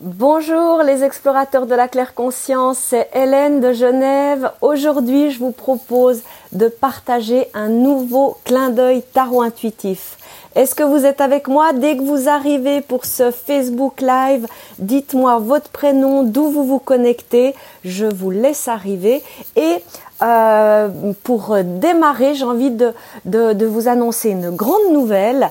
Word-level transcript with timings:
Bonjour 0.00 0.84
les 0.84 1.02
explorateurs 1.02 1.66
de 1.66 1.74
la 1.74 1.88
claire 1.88 2.14
conscience, 2.14 2.78
c'est 2.78 3.10
Hélène 3.14 3.58
de 3.58 3.72
Genève. 3.72 4.52
Aujourd'hui, 4.60 5.32
je 5.32 5.40
vous 5.40 5.50
propose 5.50 6.22
de 6.52 6.68
partager 6.68 7.48
un 7.52 7.68
nouveau 7.68 8.36
clin 8.44 8.70
d'œil 8.70 9.02
tarot 9.02 9.42
intuitif. 9.42 10.16
Est-ce 10.54 10.76
que 10.76 10.84
vous 10.84 11.04
êtes 11.04 11.20
avec 11.20 11.48
moi? 11.48 11.72
Dès 11.72 11.96
que 11.96 12.02
vous 12.02 12.28
arrivez 12.28 12.80
pour 12.80 13.06
ce 13.06 13.32
Facebook 13.32 14.00
Live, 14.00 14.46
dites-moi 14.78 15.40
votre 15.40 15.70
prénom, 15.70 16.22
d'où 16.22 16.48
vous 16.48 16.64
vous 16.64 16.78
connectez. 16.78 17.56
Je 17.84 18.06
vous 18.06 18.30
laisse 18.30 18.68
arriver. 18.68 19.20
Et 19.56 19.82
euh, 20.22 20.88
pour 21.22 21.56
démarrer, 21.62 22.34
j'ai 22.34 22.44
envie 22.44 22.70
de, 22.70 22.92
de, 23.24 23.66
vous 23.66 23.88
annoncer 23.88 24.30
une 24.30 24.50
grande 24.50 24.92
nouvelle. 24.92 25.50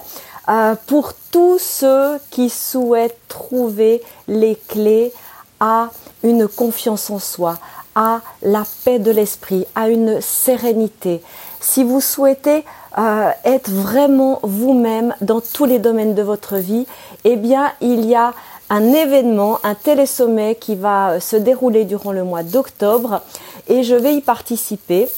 Euh, 0.50 0.76
pour 0.86 1.14
tous 1.32 1.60
ceux 1.60 2.20
qui 2.30 2.50
souhaitent 2.50 3.20
trouver 3.28 4.02
les 4.28 4.56
clés 4.56 5.12
à 5.60 5.90
une 6.24 6.48
confiance 6.48 7.10
en 7.10 7.20
soi, 7.20 7.58
à 7.96 8.22
la 8.42 8.64
paix 8.86 9.00
de 9.00 9.12
l'esprit, 9.12 9.66
à 9.76 9.90
une 9.90 10.22
sérénité. 10.22 11.22
Si 11.60 11.84
vous 11.84 12.00
souhaitez 12.00 12.64
euh, 12.98 13.30
être 13.44 13.70
vraiment 13.70 14.40
vous-même 14.44 15.16
dans 15.20 15.42
tous 15.42 15.66
les 15.66 15.80
domaines 15.80 16.16
de 16.16 16.22
votre 16.22 16.56
vie, 16.58 16.88
eh 17.26 17.36
bien, 17.36 17.72
il 17.82 18.06
y 18.06 18.16
a 18.16 18.34
un 18.70 18.94
événement, 18.94 19.60
un 19.64 19.76
télésommet 19.76 20.56
qui 20.56 20.76
va 20.76 21.20
se 21.20 21.36
dérouler 21.36 21.86
durant 21.86 22.12
le 22.12 22.24
mois 22.24 22.44
d'octobre 22.44 23.22
et 23.68 23.84
je 23.84 23.96
vais 23.96 24.16
y 24.16 24.22
participer. 24.22 25.10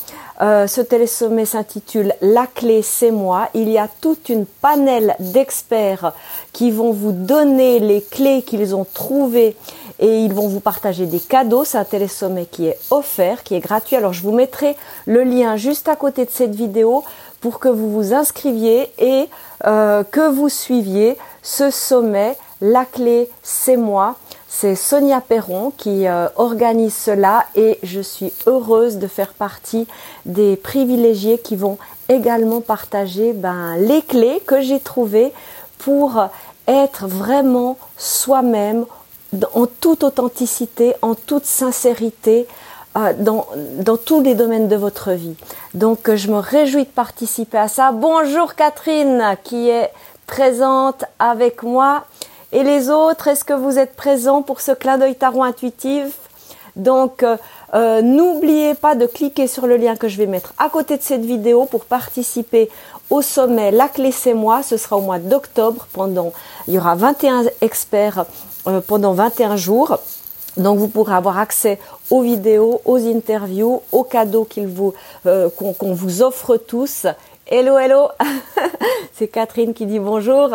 Euh, 0.41 0.67
ce 0.67 0.79
télésommet 0.79 1.45
s'intitule 1.45 2.13
La 2.21 2.47
clé, 2.47 2.81
c'est 2.81 3.11
moi. 3.11 3.49
Il 3.53 3.69
y 3.69 3.77
a 3.77 3.89
toute 4.01 4.29
une 4.29 4.45
panel 4.45 5.15
d'experts 5.19 6.13
qui 6.53 6.71
vont 6.71 6.91
vous 6.91 7.11
donner 7.11 7.79
les 7.79 8.01
clés 8.01 8.41
qu'ils 8.41 8.73
ont 8.73 8.85
trouvées 8.85 9.57
et 9.99 10.23
ils 10.23 10.33
vont 10.33 10.47
vous 10.47 10.61
partager 10.61 11.05
des 11.05 11.19
cadeaux. 11.19 11.65
C'est 11.65 11.77
un 11.77 11.83
télésommet 11.83 12.45
qui 12.45 12.67
est 12.67 12.79
offert, 12.89 13.43
qui 13.43 13.55
est 13.55 13.59
gratuit. 13.59 13.97
Alors 13.97 14.13
je 14.13 14.21
vous 14.21 14.31
mettrai 14.31 14.77
le 15.05 15.23
lien 15.23 15.57
juste 15.57 15.89
à 15.89 15.95
côté 15.95 16.23
de 16.23 16.31
cette 16.31 16.55
vidéo 16.55 17.03
pour 17.41 17.59
que 17.59 17.67
vous 17.67 17.91
vous 17.91 18.13
inscriviez 18.13 18.91
et 18.97 19.27
euh, 19.65 20.03
que 20.03 20.29
vous 20.29 20.49
suiviez 20.49 21.17
ce 21.41 21.69
sommet. 21.69 22.37
La 22.61 22.85
clé, 22.85 23.29
c'est 23.41 23.77
moi. 23.77 24.15
C'est 24.51 24.75
Sonia 24.75 25.21
Perron 25.21 25.71
qui 25.77 26.07
euh, 26.07 26.27
organise 26.35 26.95
cela 26.95 27.45
et 27.55 27.77
je 27.83 28.01
suis 28.01 28.33
heureuse 28.47 28.97
de 28.97 29.07
faire 29.07 29.33
partie 29.33 29.87
des 30.25 30.55
privilégiés 30.55 31.37
qui 31.37 31.55
vont 31.55 31.77
également 32.09 32.59
partager 32.59 33.31
ben, 33.31 33.77
les 33.77 34.01
clés 34.01 34.41
que 34.47 34.59
j'ai 34.61 34.79
trouvées 34.79 35.31
pour 35.77 36.19
être 36.67 37.05
vraiment 37.05 37.77
soi-même 37.95 38.85
en 39.53 39.67
toute 39.67 40.03
authenticité, 40.03 40.95
en 41.03 41.13
toute 41.13 41.45
sincérité, 41.45 42.47
euh, 42.97 43.13
dans, 43.19 43.45
dans, 43.77 43.97
tous 43.97 44.21
les 44.21 44.33
domaines 44.33 44.67
de 44.67 44.75
votre 44.75 45.11
vie. 45.11 45.35
Donc 45.75 46.13
je 46.15 46.27
me 46.31 46.39
réjouis 46.39 46.85
de 46.85 46.89
participer 46.89 47.59
à 47.59 47.67
ça. 47.67 47.91
Bonjour 47.91 48.55
Catherine 48.55 49.37
qui 49.43 49.69
est 49.69 49.91
présente 50.25 51.05
avec 51.19 51.61
moi. 51.61 52.03
Et 52.51 52.63
les 52.63 52.89
autres, 52.89 53.27
est-ce 53.27 53.43
que 53.43 53.53
vous 53.53 53.77
êtes 53.77 53.95
présents 53.95 54.41
pour 54.41 54.59
ce 54.61 54.71
clin 54.71 54.97
d'œil 54.97 55.15
tarot 55.15 55.43
intuitif? 55.43 56.17
Donc, 56.75 57.21
euh, 57.21 57.37
euh, 57.75 58.01
n'oubliez 58.01 58.73
pas 58.73 58.95
de 58.95 59.05
cliquer 59.05 59.45
sur 59.45 59.67
le 59.67 59.77
lien 59.77 59.95
que 59.95 60.07
je 60.07 60.17
vais 60.17 60.25
mettre 60.25 60.53
à 60.57 60.69
côté 60.69 60.97
de 60.97 61.03
cette 61.03 61.23
vidéo 61.23 61.65
pour 61.65 61.85
participer 61.85 62.69
au 63.11 63.21
sommet 63.21 63.69
La 63.71 63.87
clé 63.87 64.11
c'est 64.11 64.33
moi. 64.33 64.63
Ce 64.63 64.77
sera 64.77 64.97
au 64.97 65.01
mois 65.01 65.19
d'octobre. 65.19 65.87
Pendant, 65.93 66.31
il 66.67 66.73
y 66.73 66.79
aura 66.79 66.95
21 66.95 67.45
experts 67.61 68.25
euh, 68.65 68.81
pendant 68.81 69.13
21 69.13 69.55
jours. 69.55 69.99
Donc 70.57 70.79
vous 70.79 70.87
pourrez 70.87 71.13
avoir 71.13 71.37
accès 71.37 71.79
aux 72.09 72.21
vidéos, 72.21 72.81
aux 72.83 72.97
interviews, 72.97 73.83
aux 73.91 74.03
cadeaux 74.03 74.47
qu'on 75.23 75.93
vous 75.93 76.21
offre 76.23 76.57
tous 76.57 77.05
Hello, 77.51 77.79
hello. 77.79 78.09
C'est 79.13 79.27
Catherine 79.27 79.73
qui 79.73 79.87
dit 79.87 79.97
bonjour. 79.97 80.51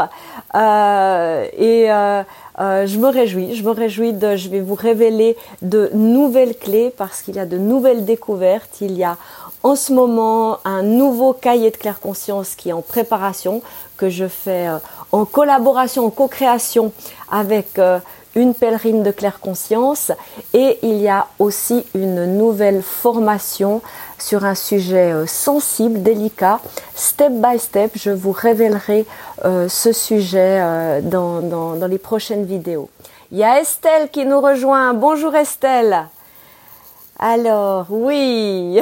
Euh, 0.55 1.49
et 1.59 1.91
euh, 1.91 2.23
euh, 2.61 2.87
je 2.87 2.99
me 3.01 3.09
réjouis. 3.09 3.57
Je 3.57 3.65
me 3.65 3.73
réjouis 3.73 4.13
de. 4.13 4.37
Je 4.37 4.49
vais 4.49 4.61
vous 4.61 4.77
révéler 4.77 5.37
de 5.61 5.91
nouvelles 5.93 6.57
clés 6.57 6.95
parce 6.97 7.23
qu'il 7.23 7.35
y 7.35 7.41
a 7.41 7.47
de 7.47 7.59
nouvelles 7.59 8.05
découvertes. 8.05 8.77
Il 8.81 8.93
y 8.97 9.03
a 9.03 9.17
en 9.65 9.75
ce 9.75 9.93
moment 9.93 10.61
un 10.65 10.85
nouveau 10.85 11.33
cahier 11.33 11.73
de 11.73 11.77
claire 11.77 11.99
conscience 11.99 12.55
qui 12.55 12.69
est 12.69 12.73
en 12.73 12.83
préparation 12.83 13.61
que 13.97 14.09
je 14.09 14.29
fais 14.29 14.69
en 15.11 15.25
collaboration, 15.25 16.07
en 16.07 16.11
co-création 16.11 16.93
avec 17.29 17.81
une 18.37 18.55
pèlerine 18.55 19.03
de 19.03 19.11
claire 19.11 19.41
conscience 19.41 20.13
et 20.53 20.79
il 20.83 20.97
y 20.97 21.09
a 21.09 21.27
aussi 21.39 21.85
une 21.95 22.37
nouvelle 22.37 22.83
formation 22.83 23.81
sur 24.19 24.45
un 24.45 24.55
sujet 24.55 25.13
euh, 25.13 25.27
sensible, 25.27 26.03
délicat. 26.03 26.61
Step 26.95 27.33
by 27.33 27.59
step, 27.59 27.93
je 27.97 28.11
vous 28.11 28.33
révélerai 28.33 29.07
euh, 29.45 29.69
ce 29.69 29.93
sujet 29.93 30.59
euh, 30.61 31.01
dans, 31.01 31.41
dans, 31.41 31.87
les 31.87 31.99
prochaines 31.99 32.45
vidéos. 32.45 32.89
Il 33.33 33.39
y 33.39 33.45
a 33.45 33.61
Estelle 33.61 34.11
qui 34.11 34.25
nous 34.25 34.41
rejoint. 34.41 34.95
Bonjour 34.95 35.35
Estelle. 35.35 36.07
Alors, 37.19 37.87
oui. 37.91 38.81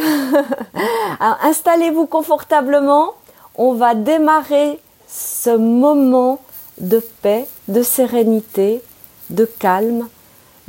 Installez-vous 1.43 2.06
confortablement. 2.06 3.14
On 3.56 3.75
va 3.75 3.94
démarrer 3.94 4.81
ce 5.09 5.50
moment 5.50 6.41
de 6.78 7.04
paix, 7.22 7.47
de 7.69 7.82
sérénité, 7.82 8.82
de 9.31 9.44
calme, 9.44 10.09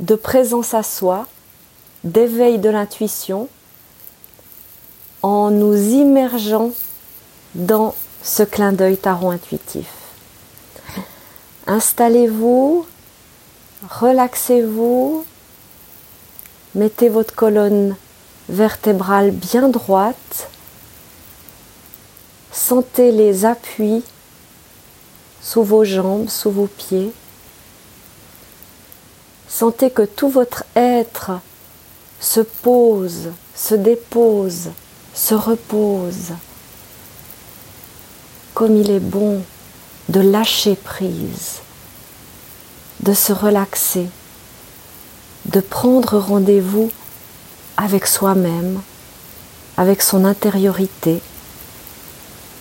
de 0.00 0.14
présence 0.14 0.74
à 0.74 0.82
soi, 0.82 1.26
d'éveil 2.04 2.58
de 2.58 2.68
l'intuition, 2.68 3.48
en 5.24 5.50
nous 5.50 5.74
immergeant 5.74 6.72
dans 7.54 7.94
ce 8.22 8.42
clin 8.42 8.72
d'œil 8.74 8.98
tarot 8.98 9.30
intuitif. 9.30 9.90
Installez-vous, 11.66 12.84
relaxez-vous, 13.88 15.24
mettez 16.74 17.08
votre 17.08 17.34
colonne 17.34 17.96
vertébrale 18.50 19.30
bien 19.30 19.70
droite, 19.70 20.50
sentez 22.52 23.10
les 23.10 23.46
appuis 23.46 24.02
sous 25.40 25.62
vos 25.62 25.84
jambes, 25.84 26.28
sous 26.28 26.50
vos 26.50 26.66
pieds. 26.66 27.14
Sentez 29.48 29.90
que 29.90 30.02
tout 30.02 30.28
votre 30.28 30.64
être 30.76 31.30
se 32.20 32.40
pose, 32.40 33.30
se 33.54 33.74
dépose, 33.74 34.68
se 35.14 35.34
repose. 35.34 36.32
Comme 38.54 38.76
il 38.76 38.90
est 38.90 39.00
bon 39.00 39.42
de 40.08 40.20
lâcher 40.20 40.76
prise, 40.76 41.60
de 43.00 43.14
se 43.14 43.32
relaxer, 43.32 44.08
de 45.46 45.60
prendre 45.60 46.18
rendez-vous 46.18 46.90
avec 47.76 48.06
soi-même, 48.06 48.80
avec 49.76 50.02
son 50.02 50.24
intériorité, 50.24 51.20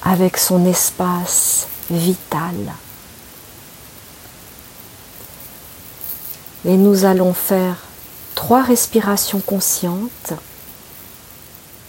avec 0.03 0.37
son 0.37 0.65
espace 0.65 1.67
vital. 1.89 2.73
Et 6.65 6.77
nous 6.77 7.05
allons 7.05 7.33
faire 7.33 7.75
trois 8.35 8.63
respirations 8.63 9.39
conscientes. 9.39 10.33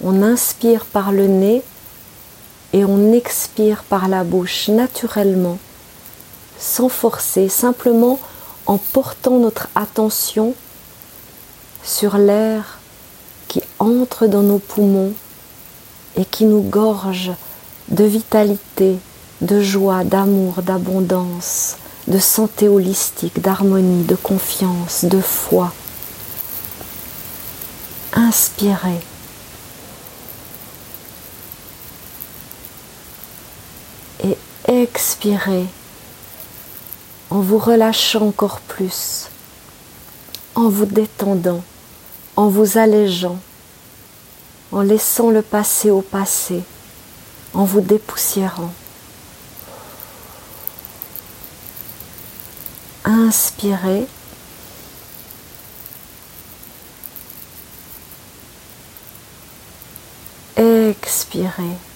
On 0.07 0.23
inspire 0.23 0.85
par 0.85 1.13
le 1.13 1.27
nez 1.27 1.63
et 2.75 2.85
on 2.85 3.13
expire 3.15 3.85
par 3.85 4.07
la 4.07 4.23
bouche 4.23 4.69
naturellement, 4.69 5.59
sans 6.59 6.91
forcer, 6.91 7.49
simplement 7.49 8.21
en 8.67 8.77
portant 8.77 9.39
notre 9.39 9.69
attention 9.75 10.53
sur 11.83 12.19
l'air 12.19 12.81
qui 13.49 13.63
entre 13.79 14.27
dans 14.27 14.43
nos 14.43 14.59
poumons 14.59 15.15
et 16.17 16.27
qui 16.27 16.45
nous 16.45 16.61
gorge 16.61 17.33
de 17.89 18.05
vitalité, 18.05 18.99
de 19.41 19.63
joie, 19.63 20.05
d'amour, 20.05 20.61
d'abondance, 20.63 21.77
de 22.09 22.19
santé 22.19 22.69
holistique, 22.69 23.41
d'harmonie, 23.41 24.05
de 24.05 24.17
confiance, 24.17 25.07
de 25.07 25.21
foi. 25.21 25.73
Inspirez. 28.13 29.01
expirez 34.95 35.67
en 37.29 37.41
vous 37.41 37.59
relâchant 37.59 38.29
encore 38.29 38.61
plus, 38.61 39.29
en 40.55 40.69
vous 40.69 40.87
détendant, 40.87 41.65
en 42.37 42.47
vous 42.47 42.79
allégeant, 42.79 43.41
en 44.71 44.83
laissant 44.83 45.31
le 45.31 45.43
passé 45.43 45.91
au 45.91 46.01
passé, 46.01 46.63
en 47.55 47.65
vous 47.65 47.81
dépoussiérant. 47.81 48.73
Inspirez. 53.05 54.07
Expirez. 60.57 61.94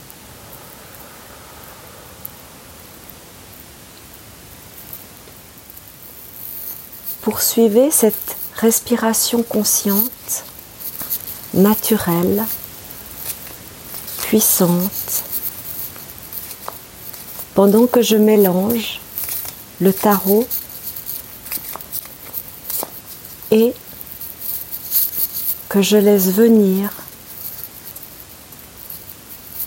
Poursuivez 7.31 7.91
cette 7.91 8.37
respiration 8.57 9.43
consciente, 9.43 10.45
naturelle, 11.53 12.43
puissante, 14.23 15.25
pendant 17.55 17.87
que 17.87 18.01
je 18.01 18.17
mélange 18.17 19.03
le 19.79 19.93
tarot 19.93 20.49
et 23.51 23.75
que 25.69 25.83
je 25.83 25.99
laisse 25.99 26.29
venir 26.29 26.91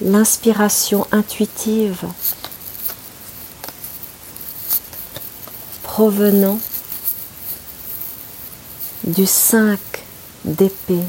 l'inspiration 0.02 1.06
intuitive 1.12 2.08
provenant 5.84 6.60
du 9.12 9.26
5 9.26 9.78
d'épée. 10.46 11.04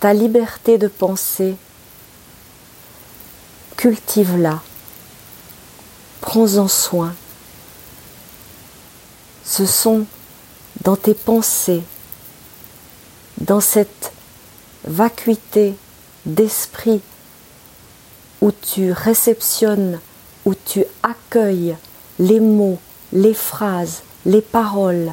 Ta 0.00 0.12
liberté 0.12 0.76
de 0.76 0.88
penser, 0.88 1.56
cultive-la, 3.76 4.60
prends-en 6.20 6.68
soin. 6.68 7.14
Ce 9.42 9.64
sont 9.64 10.04
dans 10.82 10.96
tes 10.96 11.14
pensées, 11.14 11.82
dans 13.40 13.60
cette 13.60 14.12
vacuité 14.84 15.74
d'esprit 16.26 17.00
où 18.42 18.52
tu 18.52 18.92
réceptionnes, 18.92 19.98
où 20.44 20.54
tu 20.54 20.84
accueilles 21.02 21.76
les 22.18 22.40
mots, 22.40 22.78
les 23.14 23.32
phrases, 23.34 24.02
les 24.26 24.42
paroles, 24.42 25.12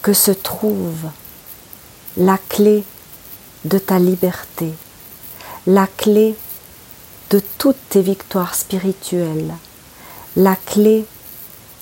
que 0.00 0.14
se 0.14 0.32
trouve 0.32 1.10
la 2.16 2.38
clé 2.48 2.82
de 3.64 3.78
ta 3.78 3.98
liberté, 3.98 4.72
la 5.66 5.86
clé 5.86 6.34
de 7.30 7.40
toutes 7.58 7.88
tes 7.90 8.02
victoires 8.02 8.54
spirituelles, 8.54 9.54
la 10.36 10.56
clé 10.56 11.06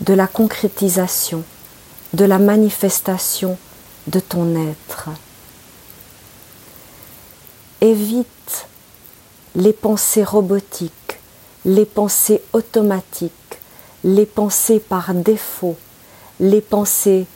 de 0.00 0.12
la 0.12 0.26
concrétisation, 0.26 1.44
de 2.12 2.24
la 2.24 2.38
manifestation 2.38 3.56
de 4.08 4.20
ton 4.20 4.68
être. 4.68 5.08
Évite 7.80 8.66
les 9.54 9.72
pensées 9.72 10.24
robotiques, 10.24 11.18
les 11.64 11.86
pensées 11.86 12.42
automatiques, 12.52 13.32
les 14.04 14.26
pensées 14.26 14.80
par 14.80 15.14
défaut, 15.14 15.76
les 16.38 16.60
pensées 16.60 17.26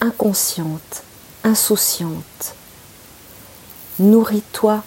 inconscientes, 0.00 1.02
insouciantes. 1.44 2.54
Nourris-toi 3.98 4.82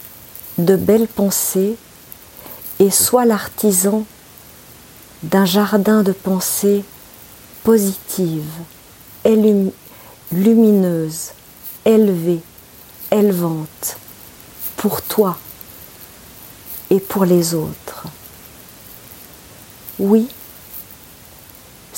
de 0.58 0.76
belles 0.76 1.08
pensées 1.08 1.76
et 2.80 2.92
sois 2.92 3.26
l'artisan 3.26 4.06
d'un 5.24 5.46
jardin 5.46 6.04
de 6.04 6.12
pensées 6.12 6.84
positives, 7.64 8.44
lumineuses, 10.32 11.32
élevées, 11.86 12.42
élevantes, 13.12 13.98
pour 14.78 15.02
toi 15.02 15.38
et 16.90 17.00
pour 17.00 17.26
les 17.26 17.54
autres. 17.54 18.06
Oui, 20.00 20.30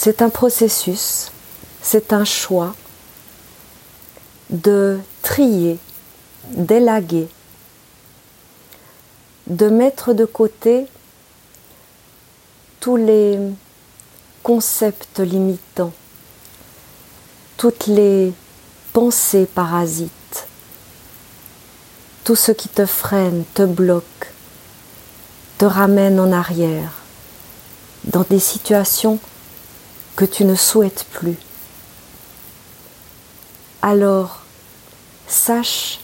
c'est 0.03 0.23
un 0.23 0.31
processus, 0.31 1.31
c'est 1.79 2.11
un 2.11 2.25
choix 2.25 2.73
de 4.49 4.97
trier, 5.21 5.77
d'élaguer, 6.49 7.27
de 9.45 9.69
mettre 9.69 10.13
de 10.13 10.25
côté 10.25 10.87
tous 12.79 12.95
les 12.95 13.37
concepts 14.41 15.19
limitants, 15.19 15.93
toutes 17.57 17.85
les 17.85 18.33
pensées 18.93 19.45
parasites, 19.45 20.47
tout 22.23 22.35
ce 22.35 22.51
qui 22.51 22.69
te 22.69 22.87
freine, 22.87 23.43
te 23.53 23.61
bloque, 23.61 24.33
te 25.59 25.65
ramène 25.65 26.19
en 26.19 26.31
arrière 26.31 26.91
dans 28.05 28.25
des 28.27 28.39
situations 28.39 29.19
que 30.15 30.25
tu 30.25 30.45
ne 30.45 30.55
souhaites 30.55 31.05
plus. 31.11 31.37
Alors, 33.81 34.41
sache 35.27 35.99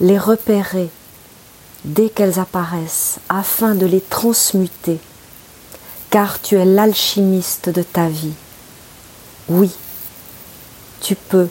les 0.00 0.18
repérer 0.18 0.88
dès 1.84 2.10
qu'elles 2.10 2.38
apparaissent 2.38 3.18
afin 3.28 3.74
de 3.74 3.86
les 3.86 4.00
transmuter, 4.00 4.98
car 6.10 6.40
tu 6.40 6.56
es 6.56 6.64
l'alchimiste 6.64 7.68
de 7.70 7.82
ta 7.82 8.08
vie. 8.08 8.34
Oui, 9.48 9.72
tu 11.00 11.14
peux 11.14 11.48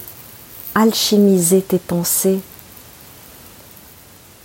alchimiser 0.76 1.62
tes 1.62 1.80
pensées, 1.80 2.40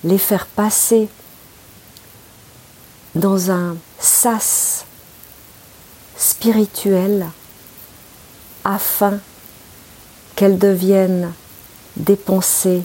les 0.04 0.18
faire 0.18 0.46
passer 0.46 1.08
dans 3.14 3.50
un 3.50 3.76
sas 4.00 4.86
spirituel 6.16 7.26
afin 8.64 9.18
qu'elles 10.36 10.58
deviennent 10.58 11.32
des 11.96 12.16
pensées 12.16 12.82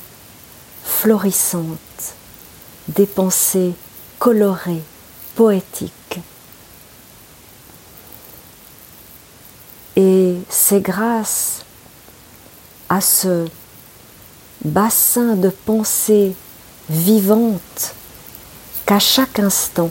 florissantes, 0.83 2.15
des 2.87 3.05
pensées 3.05 3.73
colorées, 4.19 4.83
poétiques. 5.35 6.19
Et 9.95 10.35
c'est 10.49 10.81
grâce 10.81 11.63
à 12.89 13.01
ce 13.01 13.47
bassin 14.63 15.35
de 15.35 15.49
pensées 15.49 16.35
vivantes 16.89 17.93
qu'à 18.85 18.99
chaque 18.99 19.39
instant, 19.39 19.89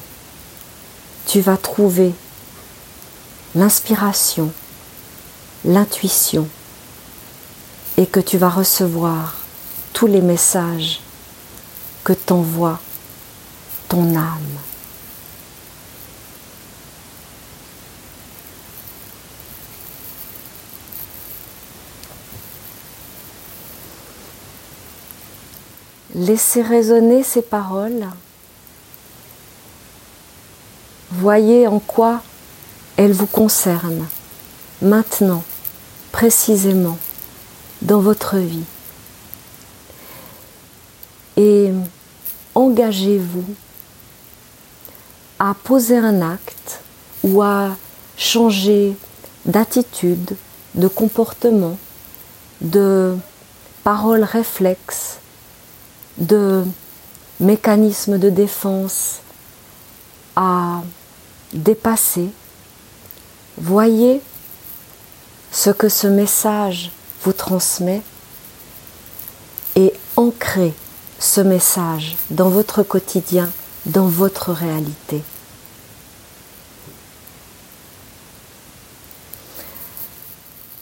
tu 1.26 1.40
vas 1.40 1.57
trouver 1.57 2.14
l'inspiration, 3.55 4.52
l'intuition, 5.66 6.49
et 7.99 8.06
que 8.06 8.20
tu 8.20 8.38
vas 8.38 8.49
recevoir 8.49 9.35
tous 9.92 10.06
les 10.06 10.20
messages 10.20 11.00
que 12.04 12.12
t'envoie 12.12 12.78
ton 13.88 14.14
âme. 14.14 14.58
Laissez 26.14 26.62
résonner 26.62 27.23
ces 27.23 27.42
paroles. 27.42 28.06
Voyez 31.11 31.66
en 31.66 31.78
quoi 31.78 32.23
elles 32.96 33.12
vous 33.12 33.26
concernent 33.26 34.06
maintenant, 34.80 35.42
précisément, 36.16 36.96
dans 37.82 38.00
votre 38.00 38.38
vie. 38.38 38.64
Et 41.37 41.70
engagez-vous 42.54 43.44
à 45.38 45.52
poser 45.62 45.99
un 45.99 46.23
acte 46.23 46.80
ou 47.23 47.42
à 47.42 47.76
changer 48.16 48.96
d'attitude, 49.44 50.37
de 50.75 50.88
comportement, 50.88 51.76
de 52.62 53.14
paroles 53.85 54.25
réflexes, 54.25 55.18
de 56.16 56.64
mécanismes 57.40 58.18
de 58.18 58.30
défense 58.30 59.16
à 60.35 60.80
dépasser. 61.52 62.30
Voyez 63.58 64.23
ce 65.53 65.71
que 65.71 65.88
ce 65.88 66.07
message 66.07 66.91
vous 67.23 67.33
transmet 67.33 68.03
et 69.75 69.93
ancrez 70.17 70.75
ce 71.19 71.41
message 71.41 72.17
dans 72.31 72.49
votre 72.49 72.83
quotidien, 72.83 73.50
dans 73.87 74.07
votre 74.07 74.53
réalité. 74.53 75.23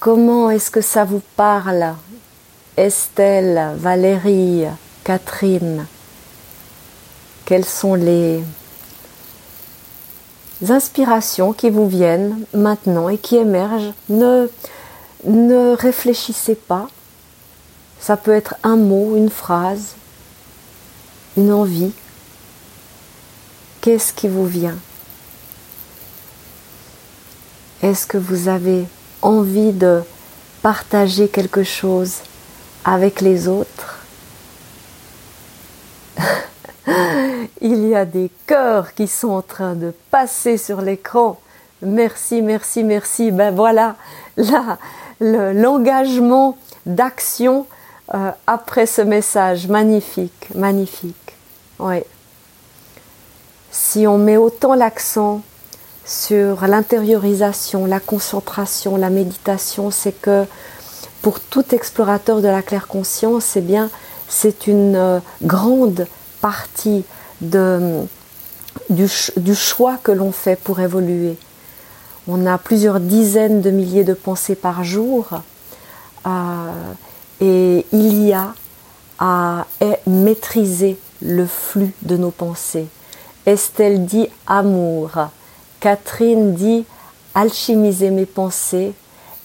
Comment 0.01 0.51
est-ce 0.51 0.71
que 0.71 0.83
ça 0.83 1.05
vous 1.05 1.23
parle 1.37 1.95
Estelle, 2.77 3.75
Valérie, 3.77 4.65
Catherine, 5.03 5.87
quelles 7.45 7.65
sont 7.65 7.95
les 7.95 8.43
inspirations 10.71 11.53
qui 11.53 11.71
vous 11.71 11.89
viennent 11.89 12.45
maintenant 12.53 13.09
et 13.09 13.19
qui 13.19 13.37
émergent. 13.37 13.93
Ne, 14.09 14.49
ne 15.25 15.75
réfléchissez 15.77 16.55
pas. 16.55 16.89
Ça 18.01 18.17
peut 18.17 18.35
être 18.35 18.55
un 18.63 18.77
mot, 18.77 19.17
une 19.17 19.31
phrase, 19.31 19.95
une 21.37 21.53
envie. 21.53 21.93
Qu'est-ce 23.81 24.13
qui 24.13 24.29
vous 24.29 24.47
vient? 24.47 24.77
Est-ce 27.83 28.07
que 28.07 28.19
vous 28.19 28.49
avez 28.49 28.87
envie 29.23 29.73
de 29.73 30.03
partager 30.63 31.29
quelque 31.29 31.65
chose 31.65 32.17
avec 32.85 33.21
les 33.21 33.49
autres 33.49 33.99
Il 37.61 37.84
a 37.97 38.05
des 38.05 38.31
cœurs 38.47 38.95
qui 38.95 39.07
sont 39.07 39.31
en 39.31 39.43
train 39.43 39.75
de 39.75 39.93
passer 40.11 40.57
sur 40.57 40.81
l'écran. 40.83 41.39
Merci, 41.83 42.43
merci, 42.43 42.85
merci. 42.85 43.31
Ben 43.31 43.55
voilà, 43.55 43.97
là, 44.37 44.79
l'engagement 45.21 46.57
d'action 46.87 47.67
euh, 48.15 48.31
après 48.47 48.87
ce 48.87 49.03
message. 49.03 49.69
Magnifique, 49.69 50.49
magnifique. 50.55 51.37
Oui. 51.79 52.03
Si 53.71 54.07
on 54.07 54.19
met 54.19 54.37
autant 54.37 54.75
l'accent 54.75 55.43
sur 56.05 56.67
l'intériorisation, 56.67 57.87
la 57.87 58.01
concentration, 58.01 58.97
la 58.97 59.11
méditation, 59.11 59.91
c'est 59.91 60.13
que 60.13 60.45
pour 61.23 61.41
tout 61.41 61.75
explorateur 61.75 62.43
de 62.43 62.49
la 62.49 62.63
claire 62.63 62.87
conscience, 62.87 63.45
c'est 63.45 63.63
bien, 63.63 63.91
c'est 64.29 64.67
une 64.67 64.97
euh, 64.97 65.19
grande 65.43 66.07
partie 66.41 67.05
du, 67.45 69.09
choix 69.55 69.97
que 70.03 70.13
l'on 70.13 70.33
fait 70.33 70.57
pour 70.57 70.81
évoluer. 70.81 71.37
On 72.27 72.47
a 72.47 72.59
plusieurs 72.59 73.01
dizaines 73.01 73.61
de 73.61 73.71
milliers 73.71 74.05
de 74.05 74.15
pensées 74.15 74.55
par 74.55 74.83
jour 74.85 75.29
euh, 76.27 76.93
et 77.41 77.87
il 77.93 78.27
y 78.27 78.33
a 78.33 78.55
à 79.19 79.67
maîtriser 80.07 80.99
le 81.23 81.47
flux 81.47 81.95
de 82.03 82.17
nos 82.17 82.31
pensées. 82.31 82.87
Estelle 83.47 84.07
dit 84.07 84.29
amour, 84.47 85.11
Catherine 85.81 86.55
dit 86.55 86.85
alchimiser 87.35 88.11
mes 88.11 88.27
pensées, 88.27 88.93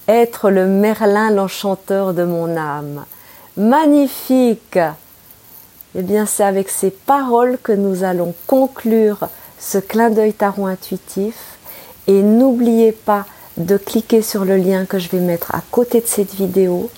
être 0.08 0.50
le 0.50 0.65
Merlin 0.68 1.32
l'enchanteur 1.32 2.13
de 2.13 2.24
mon 2.24 2.56
âme. 2.56 3.06
Magnifique 3.58 4.79
eh 5.96 6.01
bien, 6.01 6.25
c'est 6.25 6.43
avec 6.43 6.69
ces 6.69 6.91
paroles 6.91 7.58
que 7.62 7.72
nous 7.72 8.03
allons 8.03 8.34
conclure 8.48 9.27
ce 9.60 9.77
clin 9.77 10.10
d'œil 10.10 10.34
tarot 10.34 10.67
intuitif. 10.67 11.36
Et 12.08 12.22
n'oubliez 12.22 12.91
pas 12.91 13.25
de 13.58 13.77
cliquer 13.77 14.22
sur 14.22 14.46
le 14.46 14.58
lien 14.58 14.86
que 14.86 15.00
je 15.00 15.10
vais 15.10 15.19
mettre 15.19 15.53
à 15.53 15.62
côté 15.72 16.00
de 16.01 16.08
cette 16.08 16.34
vidéo 16.34 16.89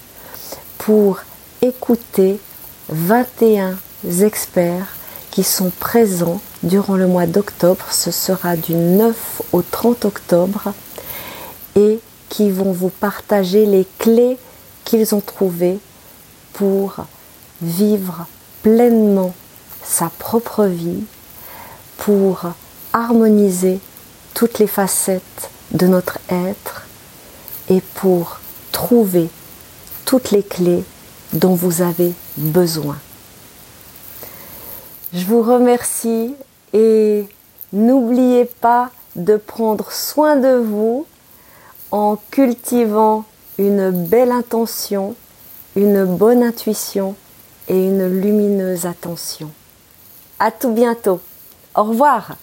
pour 0.78 1.20
écouter 1.62 2.40
21 2.90 3.78
experts 4.22 4.88
qui 5.32 5.44
sont 5.44 5.72
présents 5.80 6.42
durant 6.64 6.96
le 6.96 7.08
mois 7.08 7.26
d'octobre. 7.26 7.86
Ce 7.92 8.12
sera 8.12 8.56
du 8.56 8.74
9 8.74 9.42
au 9.54 9.62
30 9.62 10.06
octobre 10.06 10.74
et 11.76 12.00
qui 12.30 12.52
vont 12.52 12.72
vous 12.72 12.90
partager 12.90 13.66
les 13.66 13.88
clés 14.00 14.38
qu'ils 14.84 15.16
ont 15.16 15.22
trouvées 15.22 15.80
pour 16.54 16.98
vivre 17.62 18.28
pleinement 18.62 19.34
sa 19.84 20.10
propre 20.20 20.66
vie 20.66 21.04
pour 21.98 22.44
harmoniser 22.94 23.80
toutes 24.34 24.60
les 24.60 24.68
facettes 24.68 25.50
de 25.72 25.88
notre 25.88 26.20
être 26.30 26.88
et 27.70 27.82
pour 27.96 28.40
trouver 28.72 29.30
toutes 30.06 30.32
les 30.32 30.44
clés 30.44 30.84
dont 31.34 31.56
vous 31.56 31.82
avez 31.82 32.14
besoin. 32.38 32.98
Je 35.14 35.26
vous 35.26 35.42
remercie 35.42 36.36
et 36.74 37.26
n'oubliez 37.74 38.46
pas 38.46 38.92
de 39.16 39.36
prendre 39.38 39.92
soin 39.92 40.38
de 40.38 40.56
vous 40.56 41.06
en 41.92 42.18
cultivant 42.32 43.26
une 43.58 43.92
belle 43.92 44.32
intention, 44.32 45.16
une 45.76 46.06
bonne 46.06 46.44
intuition 46.44 47.16
et 47.72 47.86
une 47.86 48.06
lumineuse 48.06 48.86
attention. 48.86 49.50
À 50.40 50.52
tout 50.52 50.74
bientôt. 50.74 51.22
Au 51.74 51.84
revoir. 51.84 52.36